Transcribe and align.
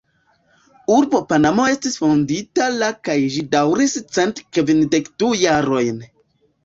Urbo 0.93 1.19
Panamo 1.33 1.65
estis 1.73 1.99
fondita 2.03 2.71
la 2.77 2.89
kaj 3.09 3.17
ĝi 3.35 3.45
daŭris 3.55 3.97
cent 4.17 4.43
kvindek 4.59 5.13
du 5.21 5.31
jarojn. 5.43 6.03